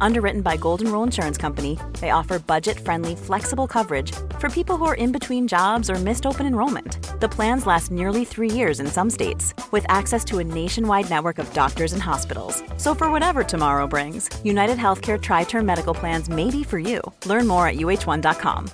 [0.00, 4.84] Underwritten by Golden Rule Insurance Company, they offer budget friendly, flexible coverage for people who
[4.84, 7.20] are in between jobs or missed open enrollment.
[7.20, 11.38] The plans last nearly three years in some states, with access to a nationwide network
[11.38, 12.62] of doctors and hospitals.
[12.76, 17.00] So, for whatever tomorrow brings, United Healthcare Tri Term Medical Plans may be for you.
[17.26, 18.70] Learn more at uh1.com.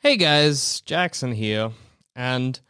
[0.00, 1.72] Hey guys, Jackson here.
[2.14, 2.60] And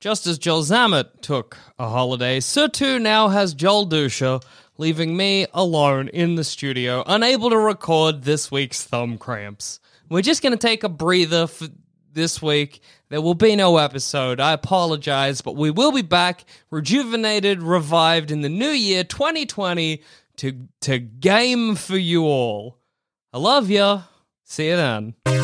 [0.00, 4.42] just as Joel Zammett took a holiday, so too now has Joel Dusha,
[4.76, 9.80] leaving me alone in the studio, unable to record this week's thumb cramps.
[10.08, 11.68] We're just going to take a breather for
[12.12, 12.80] this week.
[13.08, 14.40] There will be no episode.
[14.40, 20.02] I apologize, but we will be back, rejuvenated, revived in the new year 2020
[20.36, 22.78] to to game for you all.
[23.32, 24.02] I love ya.
[24.44, 25.43] See you then.